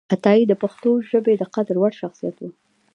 عطایي 0.13 0.43
د 0.47 0.53
پښتو 0.61 0.89
ژبې 1.09 1.33
د 1.37 1.43
قدر 1.55 1.75
وړ 1.79 1.91
شخصیت 2.01 2.35
و 2.39 2.49